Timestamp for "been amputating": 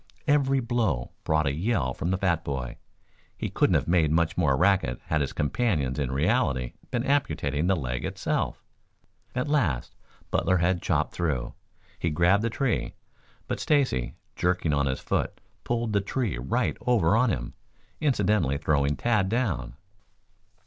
6.89-7.67